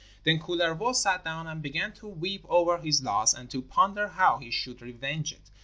Then 0.23 0.39
Kullervo 0.39 0.95
sat 0.95 1.23
down 1.23 1.45
and 1.45 1.61
began 1.61 1.91
to 1.93 2.07
weep 2.07 2.43
over 2.49 2.79
his 2.79 3.03
loss, 3.03 3.35
and 3.35 3.51
to 3.51 3.61
ponder 3.61 4.07
how 4.07 4.39
he 4.39 4.49
should 4.49 4.81
revenge 4.81 5.31
it. 5.31 5.51